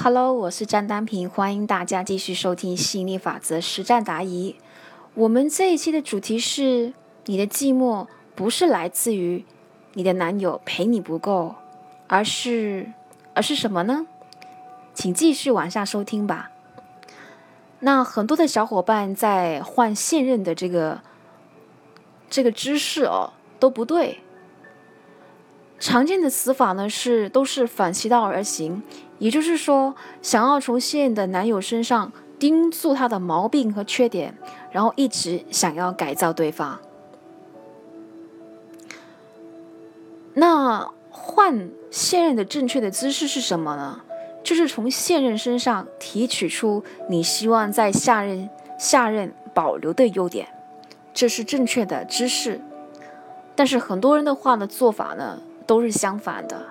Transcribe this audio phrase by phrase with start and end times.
[0.00, 4.54] Hello，我是张丹平，欢迎大家继续收听吸引力法则实战答疑。
[5.14, 6.92] 我们这一期的主题是：
[7.24, 8.06] 你的寂寞
[8.36, 9.44] 不是来自于
[9.94, 11.56] 你的男友陪你不够，
[12.06, 12.92] 而是
[13.34, 14.06] 而是什么呢？
[14.94, 16.52] 请继续往下收听吧。
[17.80, 21.00] 那很多的小伙伴在换现任的这个
[22.30, 24.20] 这个姿势哦都不对。
[25.80, 28.84] 常见的死法呢是都是反其道而行。
[29.18, 34.36] 也就是说，想要从现任的男友身上盯住他的毛病和缺点，
[34.70, 36.78] 然后一直想要改造对方。
[40.34, 44.00] 那换现任的正确的姿势是什么呢？
[44.44, 48.48] 就是从现任身上提取出你希望在下任
[48.78, 50.48] 下任保留的优点，
[51.12, 52.60] 这是正确的姿势。
[53.56, 56.66] 但是很多人的话呢，做法呢都是相反的。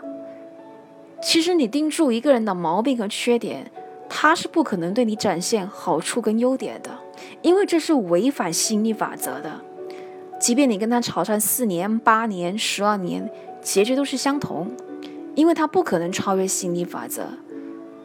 [1.27, 3.69] 其实你盯住一个人的毛病和缺点，
[4.07, 6.89] 他是不可能对你展现好处跟优点的，
[7.41, 9.59] 因为这是违反吸引力法则的。
[10.39, 13.29] 即便你跟他吵上四年、八年、十二年，
[13.61, 14.71] 结局都是相同，
[15.35, 17.27] 因为他不可能超越吸引力法则。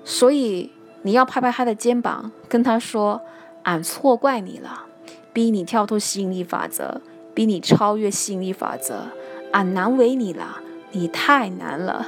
[0.04, 3.20] 所以你要拍拍他的肩膀，跟他说
[3.62, 4.86] ：“俺错怪你了，
[5.32, 7.00] 逼你跳脱吸引力法则，
[7.32, 9.04] 逼你超越吸引力法则，
[9.52, 10.60] 俺难为你了，
[10.91, 12.04] 你太难了。”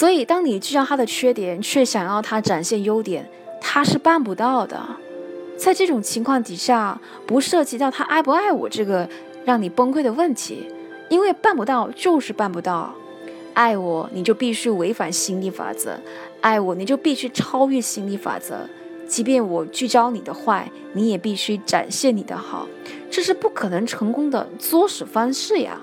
[0.00, 3.28] 所以，当你聚焦他的缺点，却想要他展现优点，
[3.60, 4.80] 他是办不到的。
[5.58, 9.06] 在这种情况底下，不涉及到他爱不爱我这个
[9.44, 10.64] 让你崩溃的问题，
[11.10, 12.94] 因为办不到就是办不到。
[13.52, 15.90] 爱我，你就必须违反心理法则；
[16.40, 18.56] 爱我，你就必须超越心理法则。
[19.06, 22.66] 即便我聚焦你的坏，你也必须展现你的好。
[23.10, 25.78] 这是不可能成功的作死方式呀！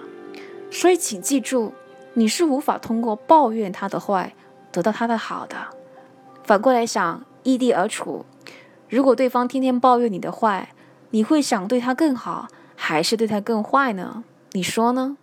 [0.71, 1.71] 所以，请记住。
[2.17, 4.33] 你是无法通过抱怨他的坏
[4.71, 5.55] 得到他的好的。
[6.43, 8.25] 反过来想，异地而处，
[8.89, 10.69] 如果对方天天抱怨你的坏，
[11.11, 14.23] 你会想对他更好，还是对他更坏呢？
[14.53, 15.15] 你说呢？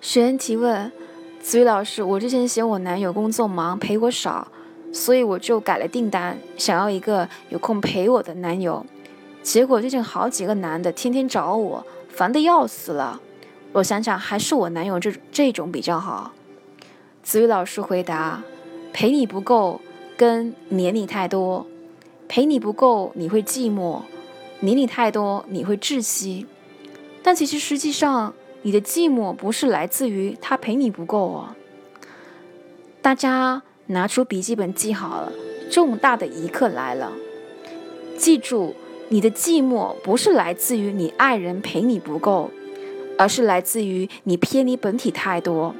[0.00, 0.92] 学员提问：
[1.40, 4.46] 子宇老师，我之前嫌我男友工作忙陪我少，
[4.92, 8.86] 所以我就改了订单，想要一个有空陪我的男友。
[9.42, 13.20] 结果最近好几个男的天天找我，烦得要死了。
[13.72, 16.32] 我想想，还是我男友这这种比较好。
[17.22, 18.42] 子宇老师回答：
[18.92, 19.80] 陪你不够，
[20.16, 21.66] 跟黏你太多。
[22.26, 24.02] 陪你不够，你会寂寞；
[24.60, 26.46] 黏你太多，你会窒息。
[27.22, 31.54] 但其实实际上，你的寂寞不是来自于他陪你不够哦。
[33.00, 35.32] 大家拿出笔记本记好了，
[35.70, 37.12] 重大的一刻来了。
[38.16, 38.74] 记住，
[39.08, 42.50] 你的寂寞不是来自于你爱人陪你不够。
[43.18, 45.74] 而是来自于你偏离本体太多，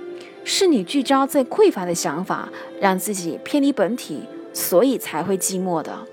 [0.45, 2.49] 是你聚焦在匮乏的想法，
[2.81, 6.07] 让自己偏离本体，所以才会寂寞的。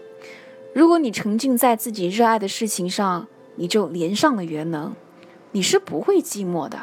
[0.73, 4.93] 如果你沉浸在自己热爱的事情上，你就连上了元能，
[5.51, 6.77] 你是不会寂寞的。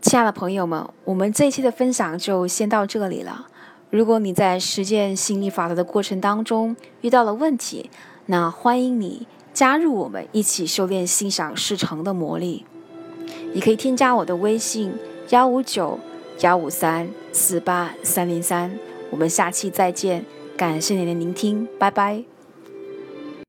[0.00, 3.46] 亲爱的朋友们，我们这一期的分享就先到这里了。
[3.90, 7.88] 如果你在实践心理法则的过程当中遇到了问题，
[8.26, 9.26] 那欢迎你。
[9.58, 12.64] 加入我们一起修炼心想事成的魔力，
[13.52, 14.92] 你可以添加我的微信
[15.30, 15.98] 幺五九
[16.42, 18.78] 幺五三四八三零三，
[19.10, 20.24] 我们下期再见，
[20.56, 22.37] 感谢您的聆听，拜拜。